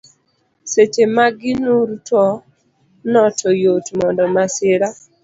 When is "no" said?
3.11-3.23